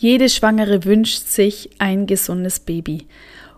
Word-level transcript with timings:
Jede 0.00 0.30
Schwangere 0.30 0.86
wünscht 0.86 1.26
sich 1.26 1.68
ein 1.78 2.06
gesundes 2.06 2.58
Baby. 2.58 3.06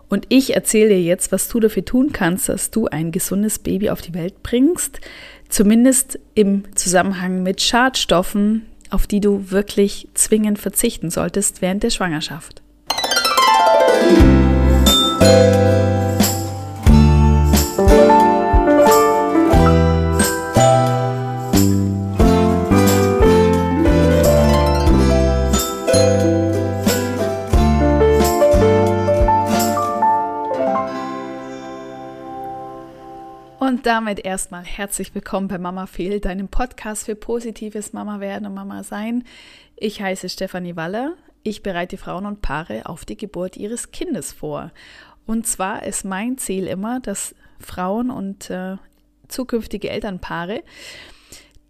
Und 0.09 0.25
ich 0.27 0.53
erzähle 0.53 0.89
dir 0.89 1.01
jetzt, 1.01 1.31
was 1.31 1.47
du 1.47 1.61
dafür 1.61 1.85
tun 1.85 2.11
kannst, 2.11 2.49
dass 2.49 2.69
du 2.69 2.87
ein 2.87 3.13
gesundes 3.13 3.59
Baby 3.59 3.89
auf 3.89 4.01
die 4.01 4.13
Welt 4.13 4.43
bringst. 4.43 4.99
Zumindest 5.47 6.19
im 6.35 6.65
Zusammenhang 6.75 7.43
mit 7.43 7.61
Schadstoffen, 7.61 8.65
auf 8.89 9.07
die 9.07 9.21
du 9.21 9.51
wirklich 9.51 10.09
zwingend 10.15 10.59
verzichten 10.59 11.09
solltest 11.09 11.61
während 11.61 11.81
der 11.81 11.91
Schwangerschaft. 11.91 12.61
Musik 15.21 15.82
Und 33.65 33.85
damit 33.85 34.19
erstmal 34.19 34.65
herzlich 34.65 35.15
willkommen 35.15 35.47
bei 35.47 35.57
Mama 35.57 35.85
Fehl, 35.85 36.19
deinem 36.19 36.49
Podcast 36.49 37.05
für 37.05 37.15
positives 37.15 37.93
Mama 37.93 38.19
werden 38.19 38.45
und 38.45 38.53
Mama 38.53 38.83
sein. 38.83 39.23
Ich 39.77 40.01
heiße 40.01 40.27
Stefanie 40.27 40.75
Waller. 40.75 41.13
Ich 41.43 41.63
bereite 41.63 41.95
Frauen 41.95 42.25
und 42.25 42.41
Paare 42.41 42.87
auf 42.87 43.05
die 43.05 43.15
Geburt 43.15 43.55
ihres 43.55 43.91
Kindes 43.91 44.33
vor. 44.33 44.73
Und 45.25 45.47
zwar 45.47 45.83
ist 45.83 46.03
mein 46.03 46.37
Ziel 46.37 46.67
immer, 46.67 46.99
dass 46.99 47.35
Frauen 47.57 48.11
und 48.11 48.49
äh, 48.49 48.75
zukünftige 49.29 49.89
Elternpaare 49.89 50.61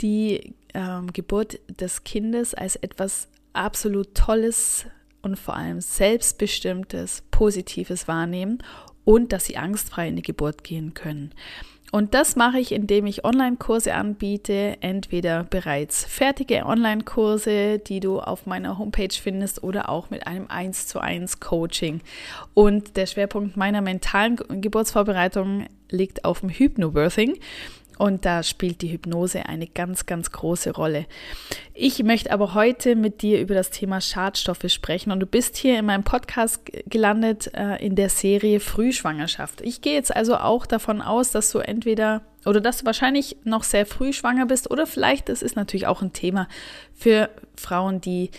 die 0.01 0.55
äh, 0.73 1.01
Geburt 1.13 1.59
des 1.79 2.03
Kindes 2.03 2.55
als 2.55 2.75
etwas 2.75 3.27
absolut 3.53 4.15
Tolles 4.15 4.87
und 5.21 5.37
vor 5.37 5.55
allem 5.55 5.79
selbstbestimmtes, 5.79 7.21
Positives 7.29 8.07
wahrnehmen 8.07 8.63
und 9.05 9.31
dass 9.31 9.45
sie 9.45 9.57
angstfrei 9.57 10.07
in 10.07 10.15
die 10.15 10.23
Geburt 10.23 10.63
gehen 10.63 10.95
können. 10.95 11.35
Und 11.93 12.15
das 12.15 12.35
mache 12.35 12.57
ich, 12.57 12.71
indem 12.71 13.05
ich 13.05 13.23
Online-Kurse 13.23 13.93
anbiete, 13.93 14.77
entweder 14.81 15.43
bereits 15.43 16.03
fertige 16.05 16.65
Online-Kurse, 16.65 17.77
die 17.77 17.99
du 17.99 18.19
auf 18.19 18.47
meiner 18.47 18.79
Homepage 18.79 19.13
findest, 19.13 19.61
oder 19.61 19.89
auch 19.89 20.09
mit 20.09 20.25
einem 20.25 20.47
1 20.47 20.87
zu 20.87 20.99
1 20.99 21.39
Coaching. 21.39 22.01
Und 22.55 22.97
der 22.97 23.05
Schwerpunkt 23.05 23.57
meiner 23.57 23.81
mentalen 23.81 24.37
Geburtsvorbereitung 24.37 25.67
liegt 25.91 26.25
auf 26.25 26.39
dem 26.39 26.49
Hypnobirthing. 26.49 27.37
Und 27.97 28.25
da 28.25 28.43
spielt 28.43 28.81
die 28.81 28.91
Hypnose 28.91 29.45
eine 29.47 29.67
ganz, 29.67 30.05
ganz 30.05 30.31
große 30.31 30.71
Rolle. 30.71 31.05
Ich 31.73 32.03
möchte 32.03 32.31
aber 32.31 32.53
heute 32.53 32.95
mit 32.95 33.21
dir 33.21 33.39
über 33.39 33.55
das 33.55 33.69
Thema 33.69 34.01
Schadstoffe 34.01 34.65
sprechen. 34.67 35.11
Und 35.11 35.19
du 35.19 35.25
bist 35.25 35.57
hier 35.57 35.77
in 35.79 35.85
meinem 35.85 36.03
Podcast 36.03 36.61
gelandet 36.87 37.51
äh, 37.53 37.83
in 37.85 37.95
der 37.95 38.09
Serie 38.09 38.59
Frühschwangerschaft. 38.59 39.61
Ich 39.61 39.81
gehe 39.81 39.93
jetzt 39.93 40.15
also 40.15 40.37
auch 40.37 40.65
davon 40.65 41.01
aus, 41.01 41.31
dass 41.31 41.51
du 41.51 41.59
entweder 41.59 42.21
oder 42.45 42.59
dass 42.59 42.79
du 42.79 42.85
wahrscheinlich 42.85 43.37
noch 43.43 43.63
sehr 43.63 43.85
früh 43.85 44.11
schwanger 44.11 44.45
bist 44.45 44.69
oder 44.69 44.85
vielleicht, 44.85 45.29
das 45.29 45.41
ist 45.41 45.55
natürlich 45.55 45.87
auch 45.87 46.01
ein 46.01 46.11
Thema 46.11 46.49
für 46.93 47.29
Frauen, 47.55 48.01
die 48.01 48.31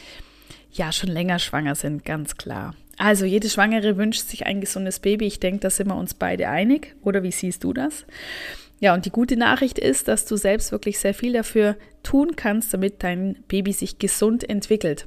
ja 0.73 0.93
schon 0.93 1.09
länger 1.09 1.39
schwanger 1.39 1.75
sind, 1.75 2.05
ganz 2.05 2.37
klar. 2.37 2.75
Also 2.97 3.25
jede 3.25 3.49
Schwangere 3.49 3.97
wünscht 3.97 4.29
sich 4.29 4.47
ein 4.47 4.61
gesundes 4.61 5.01
Baby. 5.01 5.27
Ich 5.27 5.41
denke, 5.41 5.61
da 5.61 5.71
sind 5.71 5.89
wir 5.89 5.97
uns 5.97 6.15
beide 6.15 6.49
einig. 6.49 6.95
Oder 7.03 7.23
wie 7.23 7.33
siehst 7.33 7.65
du 7.65 7.73
das? 7.73 8.05
Ja, 8.85 8.93
und 8.93 9.07
die 9.07 9.11
gute 9.11 9.39
Nachricht 9.39 9.79
ist, 9.79 10.09
dass 10.09 10.27
du 10.27 10.37
selbst 10.37 10.71
wirklich 10.71 10.99
sehr 10.99 11.15
viel 11.15 11.33
dafür 11.33 11.79
tun 12.03 12.37
kannst, 12.37 12.75
damit 12.75 13.03
dein 13.03 13.43
Baby 13.49 13.73
sich 13.73 13.99
gesund 13.99 14.47
entwickelt. 14.47 15.07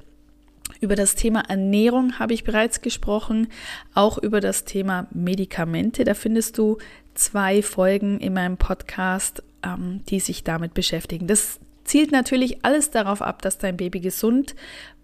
Über 0.82 0.96
das 0.96 1.14
Thema 1.14 1.42
Ernährung 1.42 2.18
habe 2.18 2.34
ich 2.34 2.44
bereits 2.44 2.82
gesprochen, 2.82 3.50
auch 3.94 4.18
über 4.18 4.42
das 4.42 4.66
Thema 4.66 5.06
Medikamente. 5.12 6.06
Da 6.06 6.16
findest 6.16 6.58
du 6.58 6.80
zwei 7.14 7.62
Folgen 7.62 8.20
in 8.20 8.34
meinem 8.34 8.58
Podcast, 8.58 9.44
ähm, 9.62 10.02
die 10.10 10.22
sich 10.22 10.44
damit 10.44 10.74
beschäftigen. 10.74 11.28
Das 11.28 11.60
zielt 11.84 12.12
natürlich 12.12 12.66
alles 12.66 12.90
darauf 12.90 13.22
ab, 13.22 13.44
dass 13.44 13.60
dein 13.60 13.78
Baby 13.78 14.00
gesund 14.00 14.56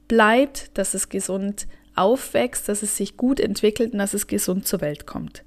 bleibt, 0.07 0.75
dass 0.79 0.95
es 0.95 1.09
gesund 1.09 1.67
aufwächst, 1.93 2.67
dass 2.67 2.81
es 2.81 2.97
sich 2.97 3.17
gut 3.17 3.39
entwickelt 3.39 3.93
und 3.93 3.99
dass 3.99 4.15
es 4.15 4.25
gesund 4.25 4.65
zur 4.65 4.81
Welt 4.81 5.05
kommt 5.05 5.43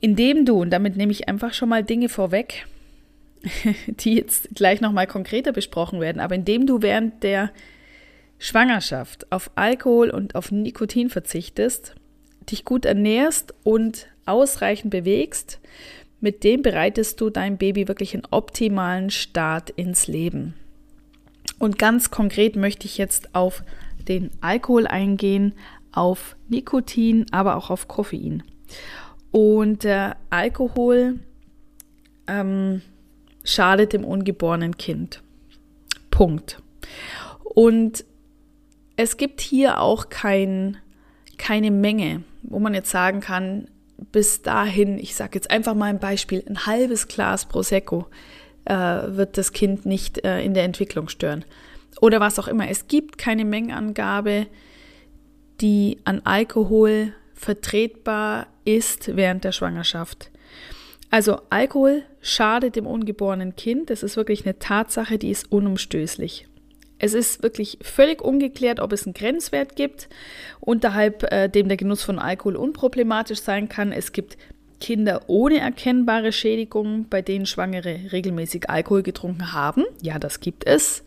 indem 0.00 0.44
du, 0.44 0.60
und 0.60 0.70
damit 0.70 0.96
nehme 0.96 1.12
ich 1.12 1.28
einfach 1.28 1.54
schon 1.54 1.68
mal 1.68 1.84
Dinge 1.84 2.08
vorweg, 2.08 2.66
die 3.86 4.14
jetzt 4.14 4.48
gleich 4.54 4.80
nochmal 4.80 5.06
konkreter 5.06 5.52
besprochen 5.52 6.00
werden, 6.00 6.20
aber 6.20 6.34
indem 6.34 6.66
du 6.66 6.82
während 6.82 7.22
der 7.22 7.50
Schwangerschaft 8.38 9.30
auf 9.32 9.50
Alkohol 9.56 10.10
und 10.10 10.34
auf 10.34 10.52
Nikotin 10.52 11.10
verzichtest, 11.10 11.94
dich 12.50 12.64
gut 12.64 12.84
ernährst 12.84 13.54
und 13.64 14.06
ausreichend 14.26 14.90
bewegst, 14.90 15.60
mit 16.20 16.44
dem 16.44 16.62
bereitest 16.62 17.20
du 17.20 17.30
deinem 17.30 17.58
Baby 17.58 17.88
wirklich 17.88 18.14
einen 18.14 18.26
optimalen 18.30 19.10
Start 19.10 19.70
ins 19.70 20.06
Leben. 20.06 20.54
Und 21.58 21.78
ganz 21.78 22.10
konkret 22.10 22.56
möchte 22.56 22.86
ich 22.86 22.98
jetzt 22.98 23.34
auf 23.34 23.62
den 24.06 24.30
Alkohol 24.40 24.86
eingehen, 24.86 25.54
auf 25.92 26.36
Nikotin, 26.48 27.26
aber 27.30 27.56
auch 27.56 27.70
auf 27.70 27.88
Koffein. 27.88 28.42
Und 29.30 29.84
der 29.84 30.16
Alkohol 30.30 31.20
ähm, 32.26 32.82
schadet 33.44 33.92
dem 33.92 34.04
ungeborenen 34.04 34.76
Kind. 34.76 35.22
Punkt. 36.10 36.62
Und 37.42 38.04
es 38.96 39.16
gibt 39.16 39.40
hier 39.40 39.80
auch 39.80 40.08
kein, 40.08 40.78
keine 41.36 41.70
Menge, 41.70 42.22
wo 42.42 42.58
man 42.58 42.74
jetzt 42.74 42.90
sagen 42.90 43.20
kann, 43.20 43.68
bis 44.12 44.42
dahin, 44.42 44.98
ich 44.98 45.14
sage 45.14 45.32
jetzt 45.34 45.50
einfach 45.50 45.74
mal 45.74 45.86
ein 45.86 45.98
Beispiel, 45.98 46.44
ein 46.48 46.66
halbes 46.66 47.08
Glas 47.08 47.46
Prosecco 47.46 48.06
äh, 48.64 48.74
wird 48.74 49.38
das 49.38 49.52
Kind 49.52 49.86
nicht 49.86 50.24
äh, 50.24 50.42
in 50.42 50.54
der 50.54 50.64
Entwicklung 50.64 51.08
stören. 51.08 51.44
Oder 52.00 52.20
was 52.20 52.38
auch 52.38 52.48
immer. 52.48 52.68
Es 52.68 52.86
gibt 52.86 53.18
keine 53.18 53.44
Mengenangabe, 53.44 54.46
die 55.60 55.98
an 56.04 56.20
Alkohol 56.24 57.12
vertretbar 57.34 58.46
ist 58.68 59.16
während 59.16 59.44
der 59.44 59.52
Schwangerschaft. 59.52 60.30
Also 61.10 61.40
Alkohol 61.48 62.02
schadet 62.20 62.76
dem 62.76 62.86
ungeborenen 62.86 63.56
Kind. 63.56 63.88
Das 63.88 64.02
ist 64.02 64.16
wirklich 64.16 64.44
eine 64.44 64.58
Tatsache, 64.58 65.16
die 65.16 65.30
ist 65.30 65.50
unumstößlich. 65.50 66.46
Es 66.98 67.14
ist 67.14 67.42
wirklich 67.42 67.78
völlig 67.80 68.20
ungeklärt, 68.20 68.80
ob 68.80 68.92
es 68.92 69.06
einen 69.06 69.14
Grenzwert 69.14 69.76
gibt, 69.76 70.08
unterhalb 70.60 71.22
äh, 71.32 71.48
dem 71.48 71.68
der 71.68 71.76
Genuss 71.76 72.02
von 72.02 72.18
Alkohol 72.18 72.56
unproblematisch 72.56 73.40
sein 73.40 73.68
kann. 73.68 73.92
Es 73.92 74.12
gibt 74.12 74.36
Kinder 74.80 75.22
ohne 75.28 75.58
erkennbare 75.58 76.32
Schädigungen, 76.32 77.08
bei 77.08 77.22
denen 77.22 77.46
Schwangere 77.46 78.12
regelmäßig 78.12 78.68
Alkohol 78.68 79.02
getrunken 79.02 79.52
haben. 79.52 79.84
Ja, 80.02 80.18
das 80.18 80.40
gibt 80.40 80.66
es. 80.66 81.04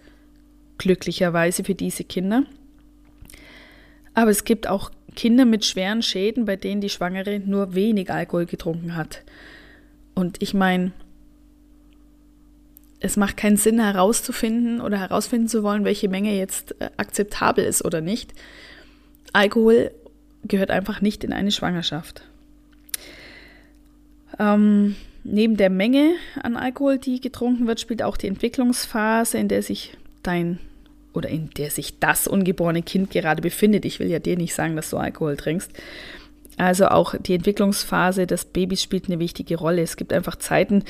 Glücklicherweise 0.77 1.63
für 1.63 1.75
diese 1.75 2.05
Kinder. 2.05 2.43
Aber 4.13 4.31
es 4.31 4.45
gibt 4.45 4.67
auch 4.67 4.91
Kinder 5.15 5.45
mit 5.45 5.65
schweren 5.65 6.01
Schäden, 6.01 6.45
bei 6.45 6.55
denen 6.55 6.81
die 6.81 6.89
Schwangere 6.89 7.39
nur 7.39 7.73
wenig 7.75 8.11
Alkohol 8.11 8.45
getrunken 8.45 8.95
hat. 8.95 9.23
Und 10.15 10.41
ich 10.41 10.53
meine, 10.53 10.91
es 12.99 13.17
macht 13.17 13.35
keinen 13.35 13.57
Sinn 13.57 13.79
herauszufinden 13.79 14.79
oder 14.79 14.99
herausfinden 14.99 15.47
zu 15.47 15.63
wollen, 15.63 15.83
welche 15.83 16.07
Menge 16.07 16.37
jetzt 16.37 16.75
äh, 16.79 16.89
akzeptabel 16.97 17.65
ist 17.65 17.83
oder 17.83 17.99
nicht. 17.99 18.33
Alkohol 19.33 19.91
gehört 20.43 20.71
einfach 20.71 21.01
nicht 21.01 21.23
in 21.23 21.33
eine 21.33 21.51
Schwangerschaft. 21.51 22.23
Ähm, 24.39 24.95
neben 25.23 25.57
der 25.57 25.69
Menge 25.69 26.13
an 26.41 26.55
Alkohol, 26.55 26.97
die 26.97 27.19
getrunken 27.19 27.67
wird, 27.67 27.79
spielt 27.79 28.03
auch 28.03 28.17
die 28.17 28.27
Entwicklungsphase, 28.27 29.37
in 29.37 29.47
der 29.47 29.63
sich 29.63 29.97
dein 30.23 30.59
oder 31.13 31.29
in 31.29 31.49
der 31.51 31.71
sich 31.71 31.99
das 31.99 32.27
ungeborene 32.27 32.83
Kind 32.83 33.11
gerade 33.11 33.41
befindet. 33.41 33.85
Ich 33.85 33.99
will 33.99 34.09
ja 34.09 34.19
dir 34.19 34.37
nicht 34.37 34.53
sagen, 34.53 34.75
dass 34.75 34.89
du 34.89 34.97
Alkohol 34.97 35.37
trinkst. 35.37 35.71
Also 36.57 36.87
auch 36.87 37.15
die 37.17 37.33
Entwicklungsphase 37.33 38.27
des 38.27 38.45
Babys 38.45 38.83
spielt 38.83 39.07
eine 39.07 39.19
wichtige 39.19 39.57
Rolle. 39.57 39.81
Es 39.81 39.95
gibt 39.95 40.13
einfach 40.13 40.35
Zeiten, 40.35 40.83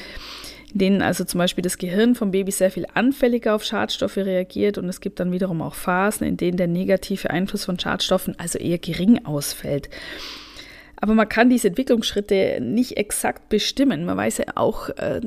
in 0.74 0.80
denen 0.80 1.02
also 1.02 1.24
zum 1.24 1.38
Beispiel 1.38 1.62
das 1.62 1.78
Gehirn 1.78 2.16
vom 2.16 2.32
Baby 2.32 2.52
sehr 2.52 2.72
viel 2.72 2.86
anfälliger 2.94 3.56
auf 3.56 3.64
Schadstoffe 3.64 4.18
reagiert 4.18 4.78
und 4.78 4.88
es 4.90 5.02
gibt 5.02 5.20
dann 5.20 5.32
wiederum 5.32 5.62
auch 5.62 5.76
Phasen, 5.76 6.28
in 6.28 6.38
denen 6.38 6.58
der 6.58 6.68
negative 6.68 7.30
Einfluss 7.30 7.66
von 7.66 7.80
Schadstoffen 7.80 8.36
also 8.40 8.58
eher 8.58 8.78
gering 8.80 9.26
ausfällt. 9.26 9.90
Aber 10.98 11.16
man 11.16 11.28
kann 11.28 11.50
diese 11.50 11.68
Entwicklungsschritte 11.68 12.60
nicht 12.62 12.98
exakt 12.98 13.50
bestimmen. 13.50 14.06
Man 14.06 14.18
weiß 14.18 14.38
ja 14.38 14.46
auch, 14.56 14.90
äh, 14.90 15.20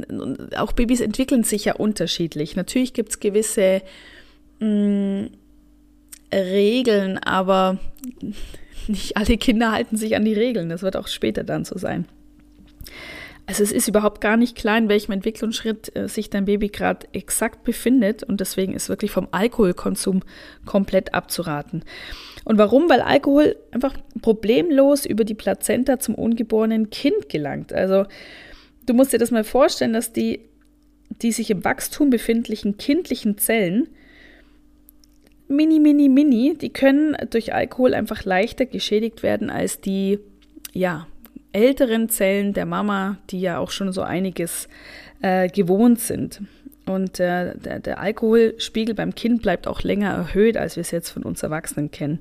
auch 0.56 0.72
Babys 0.72 1.00
entwickeln 1.00 1.42
sich 1.42 1.64
ja 1.64 1.74
unterschiedlich. 1.74 2.54
Natürlich 2.54 2.92
gibt 2.92 3.10
es 3.10 3.20
gewisse 3.20 3.82
mm, 4.64 5.30
Regeln, 6.32 7.18
aber 7.18 7.78
nicht 8.88 9.16
alle 9.16 9.36
Kinder 9.36 9.72
halten 9.72 9.96
sich 9.96 10.16
an 10.16 10.24
die 10.24 10.34
Regeln. 10.34 10.68
Das 10.68 10.82
wird 10.82 10.96
auch 10.96 11.08
später 11.08 11.44
dann 11.44 11.64
so 11.64 11.78
sein. 11.78 12.06
Also 13.46 13.62
es 13.62 13.72
ist 13.72 13.88
überhaupt 13.88 14.22
gar 14.22 14.38
nicht 14.38 14.56
klar, 14.56 14.78
in 14.78 14.88
welchem 14.88 15.12
Entwicklungsschritt 15.12 15.94
äh, 15.94 16.08
sich 16.08 16.30
dein 16.30 16.46
Baby 16.46 16.68
gerade 16.68 17.06
exakt 17.12 17.62
befindet 17.64 18.22
und 18.22 18.40
deswegen 18.40 18.72
ist 18.72 18.88
wirklich 18.88 19.10
vom 19.10 19.28
Alkoholkonsum 19.32 20.22
komplett 20.64 21.12
abzuraten. 21.12 21.84
Und 22.44 22.56
warum? 22.56 22.88
Weil 22.88 23.02
Alkohol 23.02 23.56
einfach 23.70 23.94
problemlos 24.22 25.04
über 25.04 25.24
die 25.24 25.34
Plazenta 25.34 25.98
zum 25.98 26.14
ungeborenen 26.14 26.88
Kind 26.88 27.28
gelangt. 27.28 27.72
Also 27.72 28.06
du 28.86 28.94
musst 28.94 29.12
dir 29.12 29.18
das 29.18 29.30
mal 29.30 29.44
vorstellen, 29.44 29.92
dass 29.92 30.12
die, 30.12 30.40
die 31.20 31.32
sich 31.32 31.50
im 31.50 31.64
Wachstum 31.64 32.08
befindlichen 32.08 32.78
kindlichen 32.78 33.36
Zellen 33.36 33.88
mini, 35.48 35.78
mini, 35.78 36.08
mini, 36.08 36.56
die 36.60 36.70
können 36.70 37.16
durch 37.30 37.54
Alkohol 37.54 37.94
einfach 37.94 38.24
leichter 38.24 38.66
geschädigt 38.66 39.22
werden 39.22 39.50
als 39.50 39.80
die, 39.80 40.18
ja, 40.72 41.06
älteren 41.52 42.08
Zellen 42.08 42.52
der 42.52 42.66
Mama, 42.66 43.18
die 43.30 43.40
ja 43.40 43.58
auch 43.58 43.70
schon 43.70 43.92
so 43.92 44.02
einiges 44.02 44.68
äh, 45.22 45.48
gewohnt 45.48 46.00
sind. 46.00 46.42
Und 46.86 47.18
äh, 47.20 47.56
der, 47.56 47.78
der, 47.78 48.00
Alkoholspiegel 48.00 48.94
beim 48.94 49.14
Kind 49.14 49.40
bleibt 49.40 49.66
auch 49.66 49.82
länger 49.82 50.10
erhöht, 50.10 50.56
als 50.56 50.76
wir 50.76 50.82
es 50.82 50.90
jetzt 50.90 51.10
von 51.10 51.22
uns 51.22 51.42
Erwachsenen 51.42 51.90
kennen. 51.90 52.18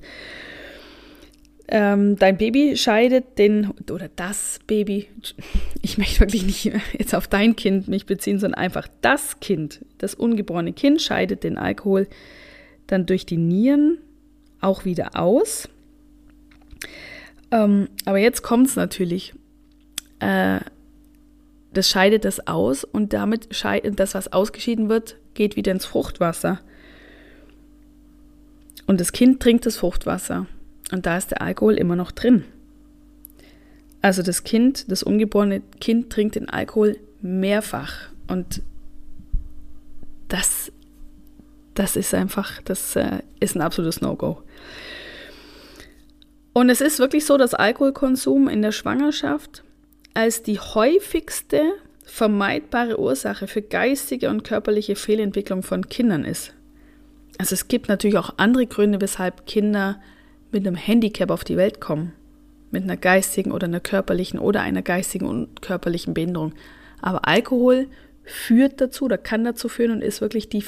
Ähm, 1.67 2.17
dein 2.17 2.37
Baby 2.37 2.77
scheidet 2.77 3.37
den, 3.39 3.71
oder 3.91 4.09
das 4.15 4.59
Baby, 4.67 5.07
ich 5.81 5.97
möchte 5.97 6.21
wirklich 6.21 6.45
nicht 6.45 6.71
jetzt 6.97 7.15
auf 7.15 7.27
dein 7.27 7.55
Kind 7.55 7.87
mich 7.87 8.05
beziehen, 8.05 8.39
sondern 8.39 8.61
einfach 8.61 8.87
das 9.01 9.39
Kind, 9.39 9.81
das 9.97 10.13
ungeborene 10.13 10.73
Kind 10.73 11.01
scheidet 11.01 11.43
den 11.43 11.57
Alkohol 11.57 12.07
dann 12.87 13.05
durch 13.05 13.25
die 13.25 13.37
Nieren 13.37 13.97
auch 14.61 14.85
wieder 14.85 15.19
aus. 15.19 15.69
Ähm, 17.51 17.87
aber 18.05 18.17
jetzt 18.17 18.41
kommt 18.41 18.67
es 18.67 18.75
natürlich. 18.75 19.33
Äh, 20.19 20.59
das 21.73 21.89
scheidet 21.89 22.23
das 22.25 22.47
aus 22.47 22.83
und 22.83 23.13
damit 23.13 23.55
scheidet 23.55 23.99
das, 23.99 24.13
was 24.13 24.31
ausgeschieden 24.31 24.89
wird, 24.89 25.17
geht 25.33 25.55
wieder 25.55 25.71
ins 25.71 25.85
Fruchtwasser. 25.85 26.59
Und 28.85 28.99
das 29.01 29.11
Kind 29.11 29.41
trinkt 29.41 29.65
das 29.65 29.77
Fruchtwasser 29.77 30.45
und 30.91 31.05
da 31.05 31.17
ist 31.17 31.31
der 31.31 31.41
Alkohol 31.41 31.75
immer 31.75 31.95
noch 31.95 32.11
drin. 32.11 32.43
Also 34.01 34.21
das 34.21 34.43
Kind, 34.43 34.91
das 34.91 35.01
ungeborene 35.01 35.61
Kind 35.79 36.11
trinkt 36.11 36.35
den 36.35 36.49
Alkohol 36.49 36.97
mehrfach 37.21 38.09
und 38.27 38.61
das, 40.27 40.72
das 41.73 41.95
ist 41.95 42.13
einfach, 42.13 42.61
das 42.61 42.95
äh, 42.95 43.19
ist 43.39 43.55
ein 43.55 43.61
absolutes 43.61 44.01
No-Go. 44.01 44.41
Und 46.53 46.69
es 46.69 46.81
ist 46.81 46.99
wirklich 46.99 47.25
so, 47.25 47.37
dass 47.37 47.55
Alkoholkonsum 47.55 48.47
in 48.47 48.61
der 48.61 48.71
Schwangerschaft 48.71 49.63
als 50.13 50.43
die 50.43 50.59
häufigste 50.59 51.73
vermeidbare 52.05 52.99
Ursache 52.99 53.47
für 53.47 53.63
geistige 53.63 54.29
und 54.29 54.43
körperliche 54.43 54.95
Fehlentwicklung 54.95 55.63
von 55.63 55.89
Kindern 55.89 56.23
ist. 56.23 56.53
Also 57.39 57.53
es 57.53 57.67
gibt 57.67 57.89
natürlich 57.89 58.17
auch 58.17 58.35
andere 58.37 58.67
Gründe, 58.67 59.01
weshalb 59.01 59.47
Kinder 59.47 59.99
mit 60.51 60.67
einem 60.67 60.75
Handicap 60.75 61.31
auf 61.31 61.43
die 61.43 61.57
Welt 61.57 61.81
kommen. 61.81 62.13
Mit 62.69 62.83
einer 62.83 62.97
geistigen 62.97 63.51
oder 63.51 63.65
einer 63.65 63.79
körperlichen 63.79 64.39
oder 64.39 64.61
einer 64.61 64.81
geistigen 64.83 65.25
und 65.25 65.61
körperlichen 65.61 66.13
Behinderung. 66.13 66.53
Aber 67.01 67.27
Alkohol 67.27 67.87
führt 68.23 68.79
dazu 68.79 69.05
oder 69.05 69.17
kann 69.17 69.43
dazu 69.43 69.67
führen 69.69 69.91
und 69.91 70.01
ist 70.01 70.21
wirklich 70.21 70.49
die, 70.49 70.63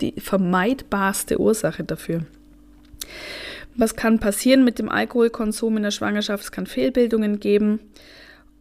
die 0.00 0.20
vermeidbarste 0.20 1.40
Ursache 1.40 1.84
dafür. 1.84 2.24
Was 3.76 3.96
kann 3.96 4.20
passieren 4.20 4.64
mit 4.64 4.78
dem 4.78 4.88
Alkoholkonsum 4.88 5.76
in 5.76 5.82
der 5.82 5.90
Schwangerschaft? 5.90 6.44
Es 6.44 6.52
kann 6.52 6.66
Fehlbildungen 6.66 7.40
geben 7.40 7.80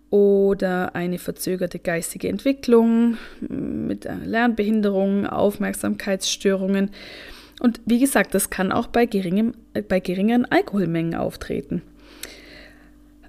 oder 0.10 0.95
eine 0.95 1.19
verzögerte 1.19 1.80
geistige 1.80 2.28
Entwicklung 2.28 3.18
mit 3.40 4.07
Lernbehinderungen, 4.25 5.25
Aufmerksamkeitsstörungen. 5.25 6.92
Und 7.60 7.81
wie 7.86 8.00
gesagt, 8.00 8.34
das 8.36 8.50
kann 8.50 8.72
auch 8.72 8.88
bei, 8.88 9.06
geringem, 9.06 9.54
äh, 9.74 9.81
bei 9.81 10.00
geringeren 10.00 10.46
Alkoholmengen 10.46 11.16
auftreten. 11.16 11.81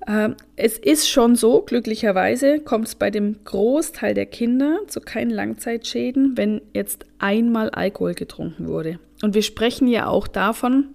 Ähm, 0.07 0.37
es 0.57 0.79
ist 0.79 1.09
schon 1.09 1.35
so, 1.37 1.63
glücklicherweise 1.63 2.61
kommt 2.61 2.89
es 2.89 2.95
bei 2.95 3.11
dem 3.11 3.43
Großteil 3.45 4.15
der 4.15 4.27
Kinder 4.27 4.81
zu 4.87 5.01
keinen 5.01 5.31
Langzeitschäden, 5.31 6.37
wenn 6.37 6.61
jetzt 6.75 7.07
einmal 7.19 7.71
Alkohol 7.71 8.15
getrunken 8.15 8.69
wurde. 8.69 8.99
Und 9.23 9.35
wir 9.35 9.43
sprechen 9.43 9.89
ja 9.89 10.07
auch 10.07 10.29
davon, 10.29 10.89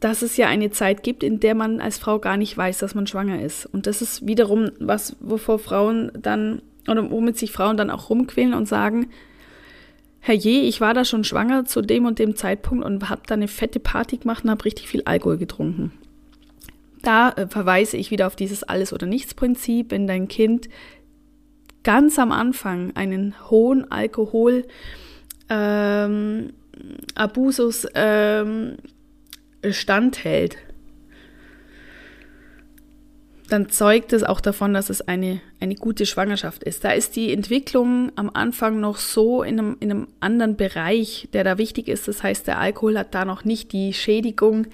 dass 0.00 0.22
es 0.22 0.36
ja 0.36 0.48
eine 0.48 0.70
Zeit 0.70 1.02
gibt, 1.02 1.22
in 1.22 1.40
der 1.40 1.54
man 1.54 1.80
als 1.80 1.98
Frau 1.98 2.18
gar 2.18 2.36
nicht 2.36 2.56
weiß, 2.56 2.78
dass 2.78 2.94
man 2.94 3.06
schwanger 3.06 3.42
ist. 3.42 3.66
Und 3.66 3.86
das 3.86 4.02
ist 4.02 4.26
wiederum 4.26 4.70
was, 4.78 5.16
wovor 5.20 5.58
Frauen 5.58 6.10
dann, 6.18 6.62
oder 6.88 7.10
womit 7.10 7.38
sich 7.38 7.52
Frauen 7.52 7.76
dann 7.76 7.90
auch 7.90 8.10
rumquälen 8.10 8.54
und 8.54 8.66
sagen, 8.66 9.10
Herr 10.20 10.34
je, 10.34 10.60
ich 10.60 10.82
war 10.82 10.92
da 10.92 11.06
schon 11.06 11.24
schwanger 11.24 11.64
zu 11.64 11.80
dem 11.80 12.04
und 12.04 12.18
dem 12.18 12.36
Zeitpunkt 12.36 12.84
und 12.84 13.08
habe 13.08 13.22
da 13.26 13.34
eine 13.34 13.48
fette 13.48 13.80
Party 13.80 14.18
gemacht 14.18 14.44
und 14.44 14.50
habe 14.50 14.66
richtig 14.66 14.86
viel 14.86 15.02
Alkohol 15.04 15.38
getrunken. 15.38 15.92
Da 17.02 17.30
äh, 17.30 17.46
verweise 17.46 17.96
ich 17.96 18.10
wieder 18.10 18.26
auf 18.26 18.36
dieses 18.36 18.62
Alles- 18.62 18.92
oder 18.92 19.06
Nichts-Prinzip, 19.06 19.90
wenn 19.90 20.06
dein 20.06 20.28
Kind 20.28 20.68
ganz 21.82 22.18
am 22.18 22.32
Anfang 22.32 22.94
einen 22.94 23.34
hohen 23.50 23.90
Alkohol 23.90 24.66
ähm, 25.48 26.52
Abusus 27.14 27.86
ähm, 27.94 28.76
standhält, 29.70 30.56
dann 33.48 33.68
zeugt 33.68 34.12
es 34.12 34.22
auch 34.22 34.40
davon, 34.40 34.72
dass 34.74 34.90
es 34.90 35.02
eine, 35.02 35.40
eine 35.58 35.74
gute 35.74 36.06
Schwangerschaft 36.06 36.62
ist. 36.62 36.84
Da 36.84 36.92
ist 36.92 37.16
die 37.16 37.32
Entwicklung 37.32 38.12
am 38.14 38.30
Anfang 38.32 38.78
noch 38.78 38.96
so 38.96 39.42
in 39.42 39.58
einem, 39.58 39.76
in 39.80 39.90
einem 39.90 40.08
anderen 40.20 40.56
Bereich, 40.56 41.28
der 41.32 41.42
da 41.42 41.58
wichtig 41.58 41.88
ist. 41.88 42.06
Das 42.06 42.22
heißt, 42.22 42.46
der 42.46 42.58
Alkohol 42.58 42.96
hat 42.96 43.14
da 43.14 43.24
noch 43.24 43.44
nicht 43.44 43.72
die 43.72 43.92
Schädigung, 43.92 44.68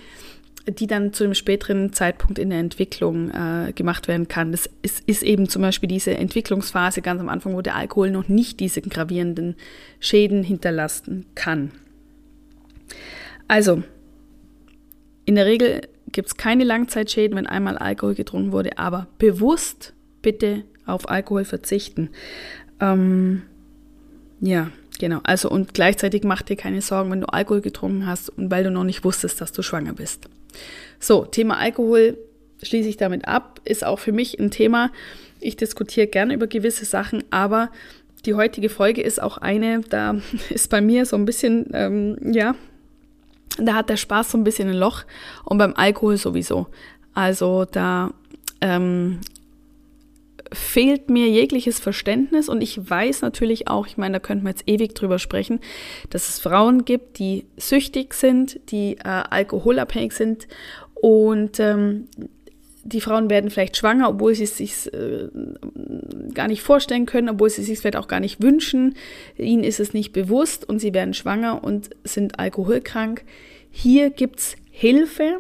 die 0.69 0.87
dann 0.87 1.13
zu 1.13 1.25
einem 1.25 1.35
späteren 1.35 1.93
Zeitpunkt 1.93 2.39
in 2.39 2.51
der 2.51 2.59
Entwicklung 2.59 3.31
äh, 3.31 3.73
gemacht 3.73 4.09
werden 4.09 4.29
kann. 4.29 4.53
Das 4.53 4.69
ist, 4.83 5.03
ist 5.07 5.23
eben 5.23 5.49
zum 5.49 5.63
Beispiel 5.63 5.89
diese 5.89 6.17
Entwicklungsphase 6.17 7.03
ganz 7.03 7.21
am 7.21 7.29
Anfang, 7.29 7.55
wo 7.55 7.63
der 7.63 7.77
Alkohol 7.77 8.11
noch 8.11 8.29
nicht 8.29 8.61
diese 8.61 8.81
gravierenden 8.83 9.55
Schäden 10.01 10.43
hinterlassen 10.43 11.27
kann. 11.35 11.71
Also, 13.49 13.83
in 15.25 15.37
der 15.37 15.47
Regel 15.47 15.83
gibt 16.13 16.29
es 16.29 16.37
keine 16.37 16.65
Langzeitschäden, 16.65 17.37
wenn 17.37 17.47
einmal 17.47 17.79
Alkohol 17.79 18.15
getrunken 18.15 18.53
wurde, 18.53 18.79
aber 18.79 19.07
bewusst 19.19 19.93
bitte 20.23 20.65
auf 20.85 21.09
Alkohol 21.09 21.45
verzichten. 21.45 22.11
Ähm, 22.81 23.43
ja, 24.41 24.71
genau. 24.99 25.21
Also 25.25 25.51
und 25.51 25.75
gleichzeitig 25.75 26.25
mach 26.25 26.43
dir 26.43 26.57
keine 26.57 26.83
Sorgen, 26.83 27.11
wenn 27.11 27.21
du 27.21 27.29
Alkohol 27.29 27.61
getrunken 27.61 28.07
hast 28.07 28.31
und 28.31 28.51
weil 28.51 28.65
du 28.65 28.71
noch 28.71 28.85
nicht 28.85 29.05
wusstest, 29.05 29.41
dass 29.41 29.53
du 29.53 29.63
schwanger 29.63 29.95
bist. 29.95 30.29
So, 30.99 31.25
Thema 31.25 31.59
Alkohol 31.59 32.17
schließe 32.63 32.89
ich 32.89 32.97
damit 32.97 33.29
ab, 33.29 33.61
ist 33.65 33.85
auch 33.85 33.99
für 33.99 34.13
mich 34.13 34.39
ein 34.39 34.51
Thema. 34.51 34.91
Ich 35.41 35.57
diskutiere 35.57 36.07
gerne 36.07 36.35
über 36.35 36.47
gewisse 36.47 36.85
Sachen, 36.85 37.25
aber 37.31 37.71
die 38.25 38.35
heutige 38.35 38.69
Folge 38.69 39.03
ist 39.03 39.23
auch 39.23 39.39
eine, 39.39 39.81
da 39.89 40.17
ist 40.51 40.71
bei 40.71 40.81
mir 40.81 41.07
so 41.07 41.17
ein 41.17 41.25
bisschen, 41.25 41.71
ähm, 41.73 42.17
ja, 42.33 42.55
da 43.59 43.75
hat 43.75 43.89
der 43.89 43.97
Spaß 43.97 44.33
so 44.33 44.39
ein 44.39 44.45
bisschen 44.45 44.69
ein 44.69 44.77
Loch 44.77 45.05
und 45.45 45.59
beim 45.59 45.75
Alkohol 45.75 46.17
sowieso. 46.17 46.67
Also 47.15 47.65
da 47.65 48.13
ähm, 48.61 49.21
fehlt 50.57 51.11
mir 51.11 51.29
jegliches 51.29 51.79
Verständnis 51.79 52.49
und 52.49 52.63
ich 52.63 52.91
weiß 52.91 53.23
natürlich 53.23 53.69
auch, 53.69 53.87
ich 53.87 53.97
meine, 53.97 54.15
da 54.15 54.19
könnten 54.21 54.45
wir 54.45 54.51
jetzt 54.51 54.65
ewig 54.67 54.95
drüber 54.95 55.19
sprechen, 55.19 55.61
dass 56.11 56.29
es 56.29 56.39
Frauen 56.39 56.85
gibt, 56.85 57.19
die 57.19 57.47
süchtig 57.57 58.15
sind, 58.15 58.59
die 58.71 58.97
äh, 58.99 59.03
alkoholabhängig 59.05 60.13
sind 60.13 60.49
und 60.95 61.61
ähm, 61.61 62.09
die 62.83 63.01
Frauen 63.01 63.29
werden 63.29 63.51
vielleicht 63.51 63.77
schwanger, 63.77 64.09
obwohl 64.09 64.35
sie 64.35 64.45
es 64.45 64.57
sich 64.57 64.93
äh, 64.93 65.29
gar 66.33 66.47
nicht 66.49 66.63
vorstellen 66.63 67.05
können, 67.05 67.29
obwohl 67.29 67.51
sie 67.51 67.63
es 67.63 67.67
sich 67.67 67.81
vielleicht 67.81 67.97
auch 67.97 68.09
gar 68.09 68.21
nicht 68.21 68.41
wünschen. 68.41 68.95
Ihnen 69.37 69.65
ist 69.65 69.81
es 69.81 69.93
nicht 69.93 70.13
bewusst 70.13 70.69
und 70.69 70.79
sie 70.79 70.95
werden 70.95 71.13
schwanger 71.13 71.65
und 71.65 71.91
sind 72.05 72.39
alkoholkrank. 72.39 73.25
Hier 73.71 74.11
gibt 74.11 74.39
es 74.39 74.57
Hilfe. 74.71 75.39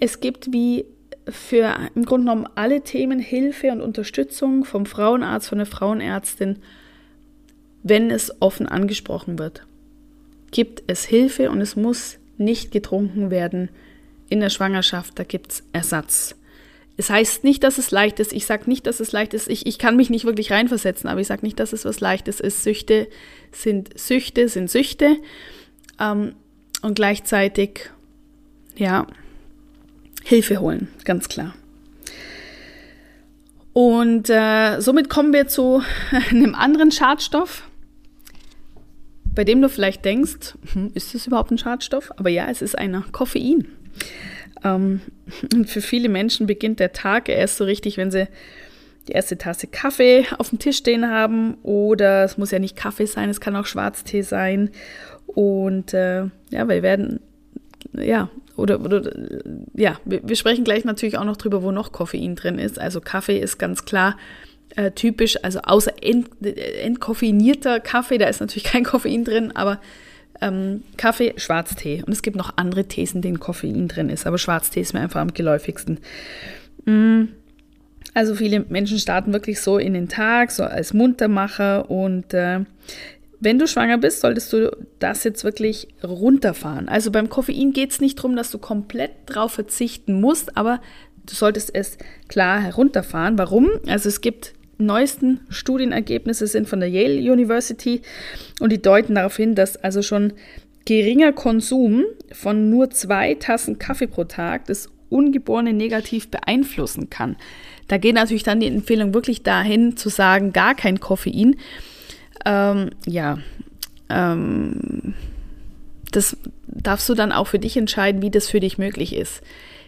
Es 0.00 0.20
gibt 0.20 0.52
wie 0.52 0.86
für 1.28 1.74
im 1.94 2.04
Grunde 2.04 2.26
genommen 2.26 2.48
alle 2.54 2.82
Themen 2.82 3.18
Hilfe 3.18 3.72
und 3.72 3.80
Unterstützung 3.80 4.64
vom 4.64 4.86
Frauenarzt, 4.86 5.48
von 5.48 5.58
der 5.58 5.66
Frauenärztin, 5.66 6.58
wenn 7.82 8.10
es 8.10 8.40
offen 8.40 8.66
angesprochen 8.66 9.38
wird. 9.38 9.66
Gibt 10.50 10.84
es 10.86 11.04
Hilfe 11.04 11.50
und 11.50 11.60
es 11.60 11.76
muss 11.76 12.18
nicht 12.38 12.70
getrunken 12.70 13.30
werden 13.30 13.70
in 14.28 14.40
der 14.40 14.50
Schwangerschaft, 14.50 15.18
da 15.18 15.24
gibt 15.24 15.52
es 15.52 15.62
Ersatz. 15.72 16.34
Es 16.96 17.10
heißt 17.10 17.44
nicht, 17.44 17.62
dass 17.62 17.78
es 17.78 17.90
leicht 17.90 18.20
ist. 18.20 18.32
Ich 18.32 18.46
sage 18.46 18.64
nicht, 18.68 18.86
dass 18.86 19.00
es 19.00 19.12
leicht 19.12 19.34
ist. 19.34 19.48
Ich, 19.48 19.66
ich 19.66 19.78
kann 19.78 19.96
mich 19.96 20.08
nicht 20.08 20.24
wirklich 20.24 20.50
reinversetzen, 20.50 21.10
aber 21.10 21.20
ich 21.20 21.26
sage 21.26 21.44
nicht, 21.44 21.60
dass 21.60 21.74
es 21.74 21.84
was 21.84 22.00
Leichtes 22.00 22.40
ist. 22.40 22.62
Süchte 22.62 23.08
sind 23.52 23.98
Süchte, 23.98 24.48
sind 24.48 24.70
Süchte. 24.70 25.16
Ähm, 26.00 26.34
und 26.82 26.94
gleichzeitig, 26.94 27.90
ja, 28.76 29.06
Hilfe 30.28 30.58
holen, 30.58 30.88
ganz 31.04 31.28
klar. 31.28 31.54
Und 33.72 34.28
äh, 34.28 34.80
somit 34.80 35.08
kommen 35.08 35.32
wir 35.32 35.46
zu 35.46 35.82
einem 36.30 36.56
anderen 36.56 36.90
Schadstoff, 36.90 37.62
bei 39.32 39.44
dem 39.44 39.62
du 39.62 39.68
vielleicht 39.68 40.04
denkst, 40.04 40.56
hm, 40.72 40.90
ist 40.94 41.14
das 41.14 41.28
überhaupt 41.28 41.52
ein 41.52 41.58
Schadstoff? 41.58 42.10
Aber 42.16 42.28
ja, 42.28 42.48
es 42.50 42.60
ist 42.60 42.76
einer 42.76 43.04
Koffein. 43.12 43.68
Ähm, 44.64 45.00
für 45.66 45.80
viele 45.80 46.08
Menschen 46.08 46.48
beginnt 46.48 46.80
der 46.80 46.92
Tag 46.92 47.28
erst 47.28 47.58
so 47.58 47.64
richtig, 47.64 47.96
wenn 47.96 48.10
sie 48.10 48.26
die 49.06 49.12
erste 49.12 49.38
Tasse 49.38 49.68
Kaffee 49.68 50.26
auf 50.38 50.48
dem 50.48 50.58
Tisch 50.58 50.78
stehen 50.78 51.08
haben. 51.08 51.56
Oder 51.62 52.24
es 52.24 52.36
muss 52.36 52.50
ja 52.50 52.58
nicht 52.58 52.74
Kaffee 52.74 53.06
sein, 53.06 53.30
es 53.30 53.40
kann 53.40 53.54
auch 53.54 53.66
Schwarztee 53.66 54.22
sein. 54.22 54.70
Und 55.28 55.94
äh, 55.94 56.24
ja, 56.50 56.68
wir 56.68 56.82
werden, 56.82 57.20
ja, 57.92 58.28
oder, 58.56 58.80
oder 58.80 59.10
ja, 59.74 59.98
wir, 60.04 60.26
wir, 60.26 60.36
sprechen 60.36 60.64
gleich 60.64 60.84
natürlich 60.84 61.18
auch 61.18 61.24
noch 61.24 61.36
drüber, 61.36 61.62
wo 61.62 61.72
noch 61.72 61.92
Koffein 61.92 62.36
drin 62.36 62.58
ist. 62.58 62.78
Also 62.78 63.00
Kaffee 63.00 63.38
ist 63.38 63.58
ganz 63.58 63.84
klar 63.84 64.16
äh, 64.76 64.90
typisch, 64.90 65.36
also 65.42 65.60
außer 65.60 65.92
ent, 66.02 66.28
entkoffeinierter 66.42 67.80
Kaffee, 67.80 68.18
da 68.18 68.26
ist 68.26 68.40
natürlich 68.40 68.64
kein 68.72 68.84
Koffein 68.84 69.24
drin, 69.24 69.54
aber 69.54 69.80
ähm, 70.40 70.82
Kaffee, 70.96 71.34
Schwarztee. 71.36 72.02
Und 72.06 72.12
es 72.12 72.22
gibt 72.22 72.36
noch 72.36 72.56
andere 72.56 72.84
Tees, 72.84 73.14
in 73.14 73.22
denen 73.22 73.40
Koffein 73.40 73.88
drin 73.88 74.08
ist, 74.08 74.26
aber 74.26 74.38
Schwarztee 74.38 74.80
ist 74.80 74.92
mir 74.92 75.00
einfach 75.00 75.20
am 75.20 75.34
geläufigsten. 75.34 75.98
Mm. 76.84 77.24
Also 78.14 78.34
viele 78.34 78.60
Menschen 78.60 78.98
starten 78.98 79.34
wirklich 79.34 79.60
so 79.60 79.76
in 79.76 79.92
den 79.92 80.08
Tag, 80.08 80.50
so 80.50 80.64
als 80.64 80.94
Muntermacher 80.94 81.90
und 81.90 82.32
äh, 82.32 82.60
wenn 83.40 83.58
du 83.58 83.66
schwanger 83.66 83.98
bist, 83.98 84.20
solltest 84.20 84.52
du 84.52 84.74
das 84.98 85.24
jetzt 85.24 85.44
wirklich 85.44 85.88
runterfahren. 86.02 86.88
Also 86.88 87.10
beim 87.10 87.28
Koffein 87.28 87.72
geht 87.72 87.90
es 87.90 88.00
nicht 88.00 88.18
darum, 88.18 88.36
dass 88.36 88.50
du 88.50 88.58
komplett 88.58 89.10
drauf 89.26 89.52
verzichten 89.52 90.20
musst, 90.20 90.56
aber 90.56 90.80
du 91.26 91.34
solltest 91.34 91.74
es 91.74 91.98
klar 92.28 92.60
herunterfahren. 92.60 93.38
Warum? 93.38 93.68
Also 93.86 94.08
es 94.08 94.20
gibt 94.20 94.54
neuesten 94.78 95.40
Studienergebnisse 95.48 96.46
sind 96.46 96.68
von 96.68 96.80
der 96.80 96.90
Yale 96.90 97.32
University 97.32 98.02
und 98.60 98.72
die 98.72 98.82
deuten 98.82 99.14
darauf 99.14 99.36
hin, 99.36 99.54
dass 99.54 99.76
also 99.76 100.02
schon 100.02 100.34
geringer 100.84 101.32
Konsum 101.32 102.04
von 102.32 102.70
nur 102.70 102.90
zwei 102.90 103.34
Tassen 103.34 103.78
Kaffee 103.78 104.06
pro 104.06 104.24
Tag 104.24 104.66
das 104.66 104.88
Ungeborene 105.08 105.72
negativ 105.72 106.28
beeinflussen 106.30 107.10
kann. 107.10 107.36
Da 107.88 107.98
geht 107.98 108.14
natürlich 108.16 108.42
dann 108.42 108.60
die 108.60 108.66
Empfehlung 108.66 109.14
wirklich 109.14 109.42
dahin 109.42 109.96
zu 109.96 110.08
sagen, 110.08 110.52
gar 110.52 110.74
kein 110.74 110.98
Koffein. 110.98 111.56
Ähm, 112.46 112.90
ja, 113.06 113.38
ähm, 114.08 115.14
das 116.12 116.36
darfst 116.68 117.08
du 117.08 117.14
dann 117.14 117.32
auch 117.32 117.48
für 117.48 117.58
dich 117.58 117.76
entscheiden, 117.76 118.22
wie 118.22 118.30
das 118.30 118.48
für 118.48 118.60
dich 118.60 118.78
möglich 118.78 119.14
ist. 119.14 119.42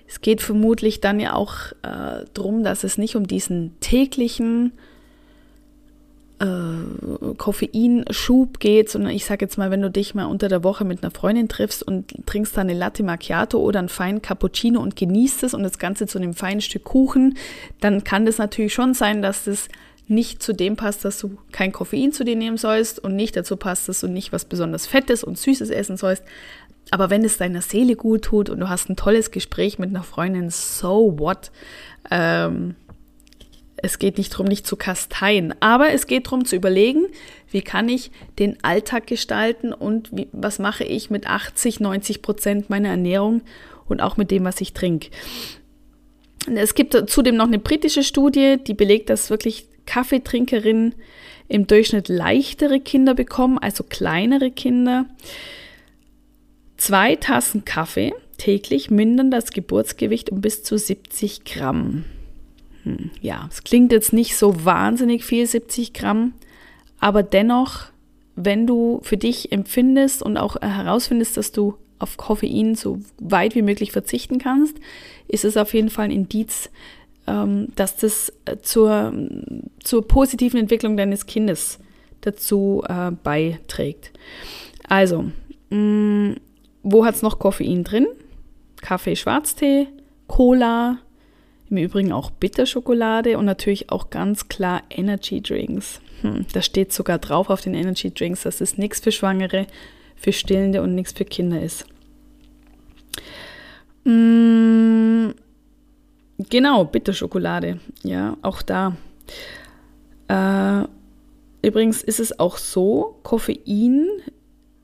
Es 0.09 0.21
geht 0.21 0.43
vermutlich 0.43 1.01
dann 1.01 1.21
ja 1.21 1.35
auch 1.35 1.73
äh, 1.83 2.25
darum, 2.35 2.65
dass 2.65 2.83
es 2.83 2.99
nicht 2.99 3.15
um 3.15 3.29
diesen 3.29 3.79
täglichen 3.79 4.73
äh, 6.41 7.35
Koffeinschub 7.37 8.59
geht, 8.59 8.91
sondern 8.91 9.13
ich 9.13 9.25
sage 9.25 9.45
jetzt 9.45 9.57
mal, 9.57 9.71
wenn 9.71 9.83
du 9.83 9.91
dich 9.91 10.17
mal 10.17 10.25
unter 10.25 10.49
der 10.49 10.65
Woche 10.65 10.85
mit 10.85 11.03
einer 11.03 11.13
Freundin 11.13 11.49
triffst 11.49 11.85
und 11.85 12.27
trinkst 12.27 12.57
dann 12.57 12.69
eine 12.69 12.79
Latte 12.79 13.05
Macchiato 13.05 13.59
oder 13.59 13.79
einen 13.79 13.89
feinen 13.89 14.21
Cappuccino 14.21 14.81
und 14.81 14.97
genießt 14.97 15.45
es 15.45 15.55
und 15.55 15.63
das 15.63 15.79
Ganze 15.79 16.07
zu 16.07 16.19
einem 16.19 16.35
feinen 16.35 16.61
Stück 16.61 16.85
Kuchen, 16.85 17.37
dann 17.81 18.03
kann 18.03 18.27
das 18.27 18.39
natürlich 18.39 18.75
schon 18.75 18.95
sein, 18.95 19.23
dass 19.23 19.45
das 19.45 19.69
nicht 20.09 20.43
zu 20.43 20.53
dem 20.53 20.77
passt, 20.77 21.05
dass 21.05 21.19
du 21.19 21.39
kein 21.53 21.73
Koffein 21.73 22.13
zu 22.13 22.25
dir 22.25 22.37
nehmen 22.37 22.57
sollst 22.57 22.99
und 22.99 23.15
nicht 23.15 23.37
dazu 23.37 23.57
passt, 23.57 23.89
dass 23.89 24.01
du 24.01 24.09
nicht 24.09 24.33
was 24.33 24.45
besonders 24.45 24.87
Fettes 24.87 25.23
und 25.23 25.39
Süßes 25.39 25.71
essen 25.71 25.97
sollst. 25.97 26.25
Aber 26.91 27.11
wenn 27.11 27.25
es 27.25 27.37
deiner 27.37 27.61
Seele 27.61 27.97
gut 27.97 28.23
tut 28.23 28.49
und 28.49 28.61
du 28.61 28.69
hast 28.69 28.89
ein 28.89 28.97
tolles 28.97 29.31
Gespräch 29.31 29.79
mit 29.79 29.91
einer 29.91 30.03
Freundin, 30.03 30.51
so 30.51 31.19
what? 31.19 31.51
Ähm, 32.11 32.77
es 33.77 33.99
geht 33.99 34.19
nicht 34.19 34.33
darum, 34.33 34.47
nicht 34.47 34.67
zu 34.67 34.77
kasteien, 34.77 35.55
aber 35.61 35.93
es 35.93 36.07
geht 36.07 36.27
darum 36.27 36.45
zu 36.45 36.57
überlegen, 36.57 37.07
wie 37.51 37.63
kann 37.63 37.89
ich 37.89 38.11
den 38.39 38.63
Alltag 38.65 39.07
gestalten 39.07 39.73
und 39.73 40.11
wie, 40.13 40.29
was 40.33 40.59
mache 40.59 40.85
ich 40.85 41.11
mit 41.11 41.27
80, 41.27 41.81
90 41.81 42.23
Prozent 42.23 42.71
meiner 42.71 42.89
Ernährung 42.89 43.43
und 43.87 44.01
auch 44.01 44.17
mit 44.17 44.31
dem, 44.31 44.45
was 44.45 44.61
ich 44.61 44.73
trinke. 44.73 45.11
Es 46.55 46.75
gibt 46.75 47.11
zudem 47.11 47.37
noch 47.37 47.47
eine 47.47 47.59
britische 47.59 48.03
Studie, 48.03 48.57
die 48.57 48.75
belegt, 48.75 49.11
dass 49.11 49.31
wirklich 49.31 49.68
Kaffeetrinkerinnen 49.89 50.95
im 51.49 51.67
Durchschnitt 51.67 52.09
leichtere 52.09 52.79
Kinder 52.79 53.15
bekommen, 53.15 53.59
also 53.59 53.83
kleinere 53.83 54.51
Kinder. 54.51 55.07
Zwei 56.77 57.17
Tassen 57.17 57.65
Kaffee 57.65 58.13
täglich 58.37 58.91
mindern 58.91 59.31
das 59.31 59.51
Geburtsgewicht 59.51 60.31
um 60.31 60.43
bis 60.43 60.63
zu 60.63 60.77
70 60.77 61.45
Gramm. 61.45 62.05
Hm, 62.85 63.11
ja, 63.23 63.49
es 63.51 63.65
klingt 63.65 63.91
jetzt 63.91 64.13
nicht 64.13 64.37
so 64.37 64.65
wahnsinnig 64.67 65.25
viel, 65.25 65.47
70 65.47 65.95
Gramm, 65.95 66.35
aber 67.01 67.23
dennoch, 67.23 67.87
wenn 68.37 68.67
du 68.67 69.01
für 69.03 69.17
dich 69.17 69.53
empfindest 69.53 70.23
und 70.23 70.37
auch 70.37 70.61
herausfindest, 70.61 71.39
dass 71.39 71.51
du 71.51 71.79
auf 71.99 72.19
Koffein 72.19 72.75
so 72.75 73.01
weit 73.19 73.55
wie 73.55 73.63
möglich 73.63 73.91
verzichten 73.91 74.39
kannst, 74.39 74.77
ist 75.29 75.47
es 75.47 75.57
auf 75.57 75.73
jeden 75.73 75.89
Fall 75.89 76.07
ein 76.07 76.11
Indiz, 76.11 76.71
dass 77.75 77.97
das 77.97 78.33
zur, 78.63 79.13
zur 79.81 80.09
positiven 80.09 80.61
Entwicklung 80.61 80.97
deines 80.97 81.27
Kindes 81.27 81.79
dazu 82.21 82.83
äh, 82.89 83.11
beiträgt. 83.11 84.13
Also, 84.89 85.31
mh, 85.71 85.77
mm, 85.77 86.37
wo 86.83 87.05
hat 87.05 87.17
es 87.17 87.23
noch 87.23 87.39
Koffein 87.39 87.85
drin? 87.85 88.07
Kaffee, 88.81 89.17
Schwarztee, 89.17 89.89
Cola, 90.27 90.99
im 91.71 91.77
Übrigen 91.77 92.13
auch 92.13 92.31
Bitterschokolade 92.31 93.37
und 93.37 93.45
natürlich 93.45 93.91
auch 93.91 94.11
ganz 94.11 94.49
klar 94.49 94.83
Energy 94.91 95.43
Drinks. 95.43 96.01
Hm, 96.23 96.47
da 96.53 96.63
steht 96.63 96.93
sogar 96.93 97.19
drauf 97.19 97.51
auf 97.51 97.61
den 97.61 97.75
Energy 97.75 98.13
Drinks, 98.13 98.43
dass 98.43 98.61
es 98.61 98.79
nichts 98.79 99.01
für 99.01 99.13
Schwangere, 99.13 99.67
für 100.17 100.33
Stillende 100.33 100.83
und 100.83 100.95
nichts 100.95 101.13
für 101.13 101.25
Kinder 101.25 101.61
ist. 101.61 101.85
Mmh, 104.05 104.98
genau, 106.39 106.85
Bitterschokolade. 106.85 107.81
Ja, 108.03 108.37
auch 108.43 108.63
da. 108.63 108.97
Äh, 110.29 110.87
übrigens 111.67 112.03
ist 112.03 112.21
es 112.21 112.39
auch 112.39 112.57
so, 112.57 113.19
Koffein 113.23 114.09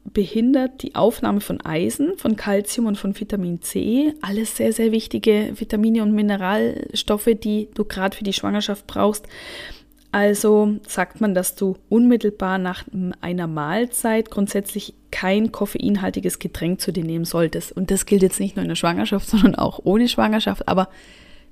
behindert 0.04 0.82
die 0.82 0.94
Aufnahme 0.94 1.40
von 1.40 1.61
Eisen, 1.61 2.16
von 2.16 2.37
Kalzium 2.37 2.87
und 2.87 2.96
von 2.96 3.18
Vitamin 3.18 3.62
C. 3.62 4.14
Alles 4.23 4.56
sehr, 4.56 4.73
sehr 4.73 4.92
wichtige 4.92 5.52
Vitamine 5.56 6.02
und 6.02 6.12
Mineralstoffe, 6.12 7.30
die 7.42 7.68
du 7.75 7.84
gerade 7.84 8.16
für 8.16 8.25
die 8.25 8.32
Schwangerschaft 8.32 8.87
brauchst. 8.87 9.26
Also 10.12 10.76
sagt 10.87 11.20
man, 11.20 11.34
dass 11.34 11.56
du 11.56 11.76
unmittelbar 11.88 12.58
nach 12.58 12.84
einer 13.20 13.49
Mahlzeit 13.49 14.30
grundsätzlich 14.30 14.94
kein 15.11 15.50
koffeinhaltiges 15.50 16.38
Getränk 16.38 16.80
zu 16.80 16.92
dir 16.92 17.02
nehmen 17.02 17.25
solltest. 17.25 17.73
Und 17.73 17.90
das 17.90 18.06
gilt 18.06 18.23
jetzt 18.23 18.38
nicht 18.38 18.54
nur 18.54 18.62
in 18.62 18.68
der 18.68 18.76
Schwangerschaft, 18.76 19.26
sondern 19.26 19.56
auch 19.56 19.80
ohne 19.82 20.06
Schwangerschaft. 20.06 20.68
Aber 20.68 20.88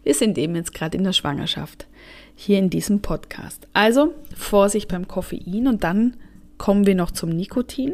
wir 0.04 0.14
sind 0.14 0.38
eben 0.38 0.56
jetzt 0.56 0.74
gerade 0.74 0.98
in 0.98 1.04
der 1.04 1.12
Schwangerschaft 1.12 1.86
hier 2.34 2.58
in 2.58 2.70
diesem 2.70 3.00
Podcast. 3.00 3.68
Also 3.72 4.14
Vorsicht 4.36 4.88
beim 4.88 5.06
Koffein 5.06 5.68
und 5.68 5.84
dann 5.84 6.16
kommen 6.58 6.86
wir 6.86 6.94
noch 6.94 7.10
zum 7.10 7.30
Nikotin. 7.30 7.92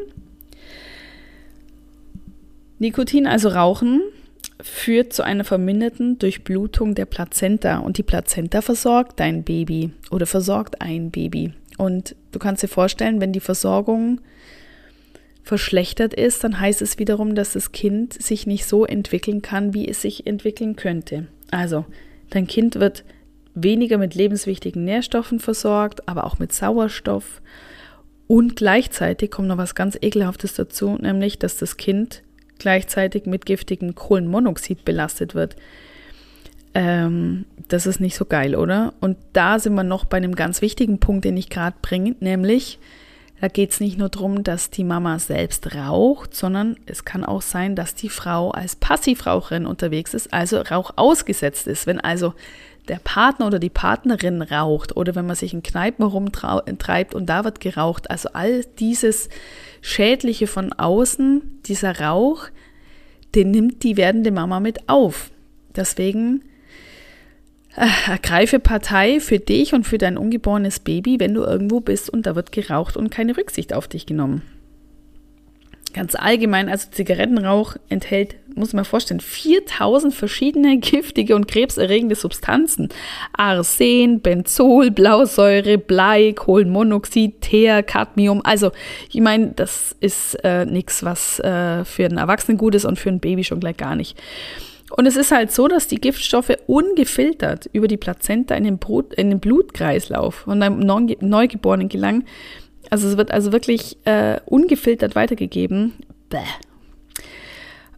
Nikotin, 2.78 3.26
also 3.26 3.48
Rauchen, 3.48 4.02
führt 4.60 5.12
zu 5.12 5.24
einer 5.24 5.44
verminderten 5.44 6.18
Durchblutung 6.18 6.94
der 6.94 7.06
Plazenta 7.06 7.78
und 7.78 7.98
die 7.98 8.02
Plazenta 8.02 8.60
versorgt 8.60 9.20
dein 9.20 9.44
Baby 9.44 9.92
oder 10.10 10.26
versorgt 10.26 10.80
ein 10.80 11.10
Baby. 11.10 11.52
Und 11.76 12.16
du 12.32 12.38
kannst 12.38 12.62
dir 12.62 12.68
vorstellen, 12.68 13.20
wenn 13.20 13.32
die 13.32 13.40
Versorgung 13.40 14.20
verschlechtert 15.44 16.12
ist, 16.12 16.44
dann 16.44 16.60
heißt 16.60 16.82
es 16.82 16.98
wiederum, 16.98 17.34
dass 17.34 17.54
das 17.54 17.72
Kind 17.72 18.20
sich 18.20 18.46
nicht 18.46 18.66
so 18.66 18.84
entwickeln 18.84 19.42
kann, 19.42 19.74
wie 19.74 19.88
es 19.88 20.02
sich 20.02 20.26
entwickeln 20.26 20.76
könnte. 20.76 21.26
Also, 21.50 21.84
dein 22.30 22.46
Kind 22.46 22.76
wird 22.76 23.04
weniger 23.54 23.98
mit 23.98 24.14
lebenswichtigen 24.14 24.84
Nährstoffen 24.84 25.40
versorgt, 25.40 26.08
aber 26.08 26.24
auch 26.24 26.38
mit 26.38 26.52
Sauerstoff. 26.52 27.40
Und 28.26 28.56
gleichzeitig 28.56 29.30
kommt 29.30 29.48
noch 29.48 29.56
was 29.56 29.74
ganz 29.74 29.96
Ekelhaftes 30.00 30.54
dazu, 30.54 30.96
nämlich, 31.00 31.38
dass 31.38 31.56
das 31.56 31.76
Kind 31.76 32.22
gleichzeitig 32.58 33.26
mit 33.26 33.46
giftigem 33.46 33.94
Kohlenmonoxid 33.94 34.84
belastet 34.84 35.34
wird. 35.34 35.56
Ähm, 36.74 37.46
das 37.68 37.86
ist 37.86 38.00
nicht 38.00 38.16
so 38.16 38.24
geil, 38.24 38.54
oder? 38.54 38.92
Und 39.00 39.16
da 39.32 39.58
sind 39.58 39.74
wir 39.74 39.84
noch 39.84 40.04
bei 40.04 40.18
einem 40.18 40.34
ganz 40.34 40.60
wichtigen 40.60 40.98
Punkt, 40.98 41.24
den 41.24 41.36
ich 41.36 41.48
gerade 41.48 41.76
bringe, 41.80 42.16
nämlich, 42.20 42.78
da 43.40 43.48
geht 43.48 43.70
es 43.70 43.80
nicht 43.80 43.98
nur 43.98 44.08
darum, 44.08 44.42
dass 44.42 44.70
die 44.70 44.84
Mama 44.84 45.18
selbst 45.18 45.74
raucht, 45.74 46.34
sondern 46.34 46.76
es 46.86 47.04
kann 47.04 47.24
auch 47.24 47.42
sein, 47.42 47.76
dass 47.76 47.94
die 47.94 48.08
Frau 48.08 48.50
als 48.50 48.74
Passivraucherin 48.76 49.66
unterwegs 49.66 50.12
ist, 50.14 50.32
also 50.32 50.60
Rauch 50.60 50.92
ausgesetzt 50.96 51.68
ist. 51.68 51.86
Wenn 51.86 52.00
also 52.00 52.34
der 52.88 52.98
Partner 52.98 53.46
oder 53.46 53.58
die 53.58 53.70
Partnerin 53.70 54.42
raucht 54.42 54.96
oder 54.96 55.14
wenn 55.14 55.26
man 55.26 55.36
sich 55.36 55.52
in 55.54 55.62
Kneipen 55.62 56.04
rumtreibt 56.04 57.14
und 57.14 57.26
da 57.26 57.44
wird 57.44 57.60
geraucht, 57.60 58.10
also 58.10 58.30
all 58.32 58.64
dieses 58.78 59.28
Schädliche 59.82 60.46
von 60.46 60.72
außen, 60.72 61.60
dieser 61.66 62.00
Rauch, 62.00 62.46
den 63.34 63.50
nimmt 63.50 63.84
die 63.84 63.96
werdende 63.96 64.32
Mama 64.32 64.58
mit 64.58 64.88
auf. 64.88 65.30
Deswegen 65.76 66.42
ergreife 67.76 68.58
Partei 68.58 69.20
für 69.20 69.38
dich 69.38 69.72
und 69.72 69.86
für 69.86 69.98
dein 69.98 70.18
ungeborenes 70.18 70.80
Baby, 70.80 71.20
wenn 71.20 71.34
du 71.34 71.42
irgendwo 71.42 71.80
bist 71.80 72.10
und 72.10 72.26
da 72.26 72.34
wird 72.34 72.52
geraucht 72.52 72.96
und 72.96 73.10
keine 73.10 73.36
Rücksicht 73.36 73.72
auf 73.72 73.88
dich 73.88 74.06
genommen. 74.06 74.42
Ganz 75.94 76.14
allgemein, 76.14 76.68
also 76.68 76.90
Zigarettenrauch 76.90 77.76
enthält, 77.88 78.36
muss 78.54 78.74
man 78.74 78.84
vorstellen, 78.84 79.20
4000 79.20 80.14
verschiedene 80.14 80.78
giftige 80.80 81.34
und 81.34 81.48
krebserregende 81.48 82.14
Substanzen. 82.14 82.90
Arsen, 83.32 84.20
Benzol, 84.20 84.90
Blausäure, 84.90 85.78
Blei, 85.78 86.34
Kohlenmonoxid, 86.34 87.40
Teer, 87.40 87.82
Cadmium. 87.82 88.42
Also, 88.44 88.70
ich 89.10 89.20
meine, 89.22 89.52
das 89.56 89.96
ist 90.00 90.34
äh, 90.44 90.66
nichts, 90.66 91.04
was 91.04 91.40
äh, 91.40 91.86
für 91.86 92.04
einen 92.04 92.18
Erwachsenen 92.18 92.58
gut 92.58 92.74
ist 92.74 92.84
und 92.84 92.98
für 92.98 93.08
ein 93.08 93.20
Baby 93.20 93.44
schon 93.44 93.60
gleich 93.60 93.78
gar 93.78 93.96
nicht. 93.96 94.20
Und 94.90 95.06
es 95.06 95.16
ist 95.16 95.32
halt 95.32 95.52
so, 95.52 95.68
dass 95.68 95.86
die 95.86 96.00
Giftstoffe 96.00 96.56
ungefiltert 96.66 97.68
über 97.72 97.88
die 97.88 97.96
Plazenta 97.96 98.54
in 98.54 98.64
den, 98.64 98.78
Brut, 98.78 99.12
in 99.14 99.30
den 99.30 99.40
Blutkreislauf 99.40 100.34
von 100.34 100.62
einem 100.62 100.78
Neugeborenen 100.78 101.88
gelangen. 101.88 102.24
Also 102.90 103.08
es 103.08 103.16
wird 103.16 103.30
also 103.30 103.52
wirklich 103.52 103.98
äh, 104.06 104.40
ungefiltert 104.46 105.14
weitergegeben. 105.14 105.92
Bäh. 106.30 106.38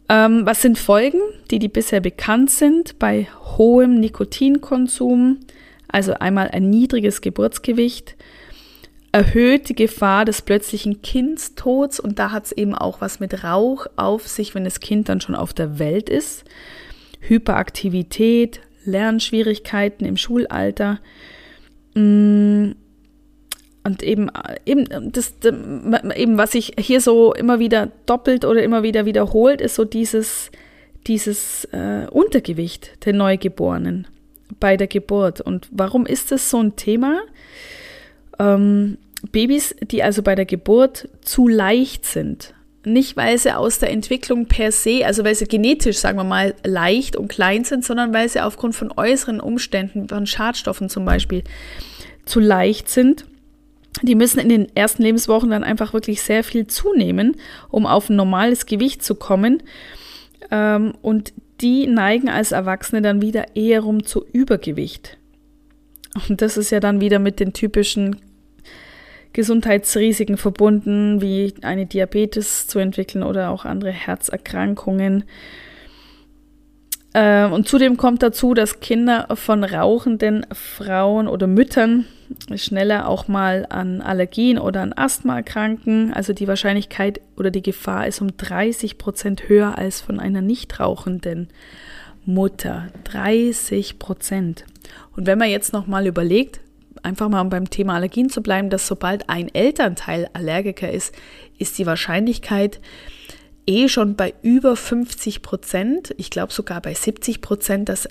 Ähm, 0.09 0.45
was 0.45 0.63
sind 0.63 0.79
Folgen, 0.79 1.21
die, 1.53 1.61
die 1.61 1.69
bisher 1.69 2.01
bekannt 2.01 2.51
sind 2.51 2.99
bei 2.99 3.29
hohem 3.57 4.01
Nikotinkonsum? 4.01 5.39
Also 5.87 6.15
einmal 6.15 6.49
ein 6.49 6.69
niedriges 6.71 7.21
Geburtsgewicht, 7.21 8.17
erhöht 9.13 9.69
die 9.69 9.75
Gefahr 9.75 10.25
des 10.25 10.43
plötzlichen 10.43 11.03
Kindstods 11.03 12.01
und 12.01 12.19
da 12.19 12.31
hat 12.33 12.47
es 12.47 12.53
eben 12.53 12.75
auch 12.75 13.01
was 13.01 13.21
mit 13.21 13.45
Rauch 13.45 13.87
auf 13.97 14.27
sich, 14.27 14.55
wenn 14.55 14.65
das 14.65 14.81
Kind 14.81 15.09
dann 15.09 15.21
schon 15.21 15.35
auf 15.35 15.53
der 15.53 15.79
Welt 15.79 16.09
ist. 16.09 16.45
Hyperaktivität, 17.21 18.61
Lernschwierigkeiten 18.85 20.07
im 20.07 20.17
Schulalter. 20.17 21.01
Mm, 21.95 22.73
und 23.83 24.03
eben, 24.03 24.31
eben, 24.67 25.13
das, 25.13 25.35
eben, 25.43 26.37
was 26.39 26.53
sich 26.53 26.75
hier 26.79 27.01
so 27.01 27.33
immer 27.33 27.59
wieder 27.59 27.91
doppelt 28.07 28.45
oder 28.45 28.63
immer 28.63 28.83
wieder 28.83 29.07
wiederholt, 29.07 29.61
ist 29.61 29.75
so 29.75 29.85
dieses, 29.85 30.51
dieses 31.07 31.65
äh, 31.73 32.07
Untergewicht 32.11 33.05
der 33.07 33.15
Neugeborenen 33.15 34.07
bei 34.59 34.77
der 34.77 34.87
Geburt. 34.87 35.41
Und 35.41 35.69
warum 35.71 36.05
ist 36.05 36.31
das 36.31 36.51
so 36.51 36.63
ein 36.63 36.77
Thema? 36.77 37.21
Ähm, 38.39 38.99
Babys, 39.33 39.75
die 39.83 40.03
also 40.03 40.23
bei 40.23 40.35
der 40.35 40.47
Geburt 40.47 41.09
zu 41.23 41.49
leicht 41.49 42.05
sind, 42.05 42.55
nicht 42.85 43.17
weil 43.17 43.37
sie 43.37 43.55
aus 43.55 43.79
der 43.79 43.91
Entwicklung 43.91 44.47
per 44.47 44.73
se, 44.73 45.05
also 45.05 45.25
weil 45.25 45.35
sie 45.35 45.47
genetisch, 45.47 45.99
sagen 45.99 46.19
wir 46.19 46.25
mal, 46.25 46.55
leicht 46.65 47.17
und 47.17 47.29
klein 47.29 47.65
sind, 47.65 47.85
sondern 47.85 48.15
weil 48.15 48.29
sie 48.29 48.41
aufgrund 48.41 48.75
von 48.75 48.93
äußeren 48.97 49.41
Umständen, 49.41 50.09
von 50.09 50.27
Schadstoffen 50.27 50.89
zum 50.89 51.05
Beispiel, 51.05 51.45
zu 52.25 52.41
leicht 52.41 52.89
sind. 52.89 53.27
Die 54.03 54.15
müssen 54.15 54.39
in 54.39 54.49
den 54.49 54.75
ersten 54.75 55.03
Lebenswochen 55.03 55.51
dann 55.51 55.65
einfach 55.65 55.93
wirklich 55.93 56.23
sehr 56.23 56.45
viel 56.45 56.67
zunehmen, 56.67 57.37
um 57.69 57.87
auf 57.87 58.09
ein 58.09 58.17
normales 58.17 58.67
Gewicht 58.67 59.03
zu 59.03 59.15
kommen. 59.15 59.63
Ähm, 60.51 60.95
und 61.03 61.33
die 61.61 61.87
neigen 61.87 62.31
als 62.31 62.53
Erwachsene 62.53 63.03
dann 63.03 63.21
wieder 63.21 63.57
eher 63.57 63.81
rum 63.81 64.05
zu 64.05 64.25
Übergewicht. 64.33 65.19
Und 66.29 66.41
das 66.41 66.57
ist 66.57 66.71
ja 66.71 66.81
dann 66.81 67.01
wieder 67.01 67.19
mit 67.19 67.41
den 67.41 67.53
typischen 67.53 68.17
Gesundheitsrisiken 69.41 70.37
verbunden, 70.37 71.23
wie 71.23 71.55
eine 71.63 71.87
Diabetes 71.87 72.67
zu 72.67 72.79
entwickeln 72.79 73.25
oder 73.25 73.49
auch 73.49 73.65
andere 73.65 73.91
Herzerkrankungen. 73.91 75.25
Äh, 77.15 77.47
und 77.47 77.67
zudem 77.67 77.97
kommt 77.97 78.23
dazu, 78.23 78.53
dass 78.53 78.81
Kinder 78.81 79.29
von 79.33 79.65
rauchenden 79.65 80.45
Frauen 80.53 81.27
oder 81.27 81.47
Müttern 81.47 82.05
schneller 82.55 83.09
auch 83.09 83.29
mal 83.29 83.65
an 83.71 84.03
Allergien 84.03 84.59
oder 84.59 84.83
an 84.83 84.93
Asthma 84.93 85.37
erkranken. 85.37 86.13
Also 86.13 86.35
die 86.35 86.47
Wahrscheinlichkeit 86.47 87.23
oder 87.39 87.51
die 87.51 87.63
Gefahr 87.63 88.07
ist 88.07 88.21
um 88.21 88.37
30 88.37 88.99
Prozent 88.99 89.49
höher 89.49 89.79
als 89.79 90.03
von 90.03 90.21
einer 90.21 90.43
nicht 90.43 90.81
rauchenden 90.81 91.49
Mutter. 92.27 92.89
30 93.05 93.99
Prozent. 93.99 94.67
Und 95.17 95.27
wenn 95.27 95.39
man 95.39 95.49
jetzt 95.49 95.73
noch 95.73 95.87
mal 95.87 96.07
überlegt, 96.07 96.61
einfach 97.03 97.29
mal 97.29 97.43
beim 97.45 97.71
Thema 97.71 97.95
Allergien 97.95 98.31
zu 98.31 98.43
bleiben, 98.43 98.71
dass 98.71 98.87
sobald 98.87 99.29
ein 99.29 99.53
Elternteil 99.55 100.29
Allergiker 100.33 100.91
ist, 100.91 101.15
ist 101.59 101.79
die 101.79 101.87
Wahrscheinlichkeit 101.87 102.81
eh 103.67 103.89
schon 103.89 104.17
bei 104.17 104.35
über 104.43 104.77
50 104.77 105.43
Prozent, 105.43 106.15
ich 106.17 106.31
glaube 106.31 106.53
sogar 106.53 106.81
bei 106.81 106.95
70 106.95 107.41
Prozent, 107.41 107.89
dass, 107.89 108.09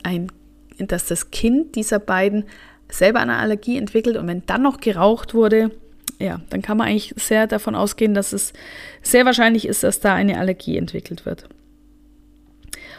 dass 0.77 1.05
das 1.07 1.31
Kind 1.31 1.75
dieser 1.75 1.99
beiden 1.99 2.45
selber 2.89 3.19
eine 3.19 3.37
Allergie 3.37 3.77
entwickelt 3.77 4.17
und 4.17 4.27
wenn 4.27 4.45
dann 4.45 4.61
noch 4.61 4.79
geraucht 4.79 5.33
wurde, 5.33 5.71
ja, 6.19 6.41
dann 6.49 6.61
kann 6.61 6.77
man 6.77 6.87
eigentlich 6.87 7.13
sehr 7.17 7.47
davon 7.47 7.75
ausgehen, 7.75 8.13
dass 8.13 8.33
es 8.33 8.53
sehr 9.01 9.25
wahrscheinlich 9.25 9.67
ist, 9.67 9.83
dass 9.83 9.99
da 9.99 10.13
eine 10.13 10.37
Allergie 10.37 10.77
entwickelt 10.77 11.25
wird. 11.25 11.47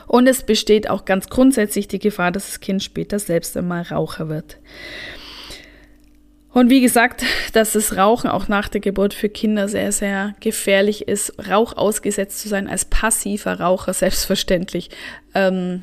Und 0.07 0.26
es 0.26 0.42
besteht 0.42 0.90
auch 0.90 1.05
ganz 1.05 1.29
grundsätzlich 1.29 1.87
die 1.87 1.98
Gefahr, 1.98 2.33
dass 2.33 2.46
das 2.46 2.61
Kind 2.61 2.83
später 2.83 3.18
selbst 3.18 3.57
einmal 3.57 3.83
Raucher 3.83 4.29
wird. 4.29 4.59
Und 6.52 6.68
wie 6.68 6.80
gesagt, 6.80 7.24
dass 7.52 7.72
das 7.72 7.96
Rauchen 7.96 8.28
auch 8.28 8.48
nach 8.48 8.68
der 8.68 8.80
Geburt 8.80 9.14
für 9.14 9.28
Kinder 9.28 9.68
sehr, 9.68 9.92
sehr 9.92 10.34
gefährlich 10.40 11.06
ist, 11.06 11.32
Rauch 11.48 11.76
ausgesetzt 11.76 12.40
zu 12.40 12.48
sein 12.48 12.68
als 12.68 12.84
passiver 12.84 13.60
Raucher, 13.60 13.92
selbstverständlich. 13.94 14.90
Ähm, 15.34 15.82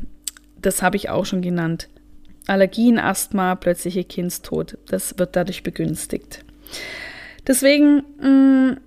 das 0.61 0.81
habe 0.81 0.97
ich 0.97 1.09
auch 1.09 1.25
schon 1.25 1.41
genannt. 1.41 1.87
Allergien, 2.47 2.97
Asthma, 2.99 3.55
plötzliche 3.55 4.03
Kindstod, 4.03 4.77
das 4.87 5.17
wird 5.19 5.35
dadurch 5.35 5.63
begünstigt. 5.63 6.45
Deswegen 7.45 8.03
mh, 8.19 8.29
mm, 8.29 8.77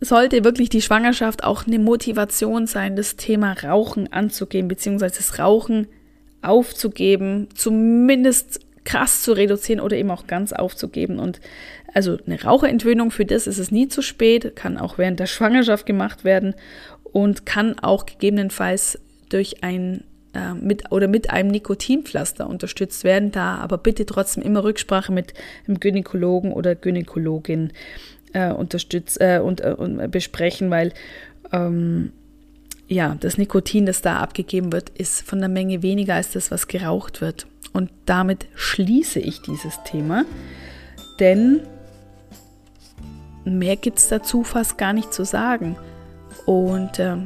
sollte 0.00 0.44
wirklich 0.44 0.68
die 0.68 0.82
Schwangerschaft 0.82 1.42
auch 1.44 1.66
eine 1.66 1.78
Motivation 1.78 2.66
sein, 2.66 2.96
das 2.96 3.16
Thema 3.16 3.52
Rauchen 3.52 4.12
anzugehen, 4.12 4.68
beziehungsweise 4.68 5.16
das 5.16 5.38
Rauchen 5.38 5.88
aufzugeben, 6.40 7.48
zumindest 7.54 8.60
krass 8.88 9.22
zu 9.22 9.32
reduzieren 9.32 9.80
oder 9.80 9.98
eben 9.98 10.10
auch 10.10 10.26
ganz 10.26 10.54
aufzugeben. 10.54 11.18
Und 11.18 11.40
also 11.92 12.16
eine 12.26 12.42
Raucherentwöhnung, 12.42 13.10
für 13.10 13.26
das 13.26 13.46
ist 13.46 13.58
es 13.58 13.70
nie 13.70 13.88
zu 13.88 14.00
spät, 14.00 14.56
kann 14.56 14.78
auch 14.78 14.96
während 14.96 15.20
der 15.20 15.26
Schwangerschaft 15.26 15.84
gemacht 15.84 16.24
werden 16.24 16.54
und 17.04 17.44
kann 17.44 17.78
auch 17.80 18.06
gegebenenfalls 18.06 18.98
durch 19.28 19.62
ein 19.62 20.04
äh, 20.32 20.54
mit 20.54 20.90
oder 20.90 21.06
mit 21.06 21.28
einem 21.28 21.50
Nikotinpflaster 21.50 22.48
unterstützt 22.48 23.04
werden, 23.04 23.30
da 23.30 23.56
aber 23.56 23.76
bitte 23.76 24.06
trotzdem 24.06 24.42
immer 24.42 24.64
Rücksprache 24.64 25.12
mit 25.12 25.34
dem 25.66 25.80
Gynäkologen 25.80 26.54
oder 26.54 26.74
Gynäkologin 26.74 27.74
äh, 28.32 28.52
unterstützt 28.52 29.20
äh, 29.20 29.40
und, 29.44 29.60
äh, 29.60 29.74
und, 29.76 30.10
besprechen, 30.10 30.70
weil 30.70 30.94
ähm, 31.52 32.12
ja, 32.88 33.16
das 33.20 33.36
Nikotin, 33.36 33.86
das 33.86 34.02
da 34.02 34.18
abgegeben 34.18 34.72
wird, 34.72 34.90
ist 34.90 35.22
von 35.22 35.38
der 35.38 35.48
Menge 35.48 35.82
weniger 35.82 36.14
als 36.14 36.32
das, 36.32 36.50
was 36.50 36.68
geraucht 36.68 37.20
wird. 37.20 37.46
Und 37.72 37.90
damit 38.06 38.46
schließe 38.54 39.20
ich 39.20 39.42
dieses 39.42 39.82
Thema, 39.84 40.24
denn 41.20 41.60
mehr 43.44 43.76
gibt 43.76 43.98
es 43.98 44.08
dazu 44.08 44.42
fast 44.42 44.78
gar 44.78 44.94
nicht 44.94 45.12
zu 45.12 45.24
sagen. 45.24 45.76
Und 46.46 46.98
äh, 46.98 47.16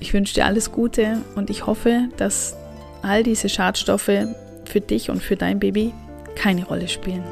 ich 0.00 0.14
wünsche 0.14 0.34
dir 0.34 0.46
alles 0.46 0.72
Gute 0.72 1.18
und 1.36 1.50
ich 1.50 1.66
hoffe, 1.66 2.08
dass 2.16 2.56
all 3.02 3.22
diese 3.22 3.50
Schadstoffe 3.50 4.10
für 4.64 4.80
dich 4.80 5.10
und 5.10 5.22
für 5.22 5.36
dein 5.36 5.60
Baby 5.60 5.92
keine 6.34 6.64
Rolle 6.64 6.88
spielen. 6.88 7.22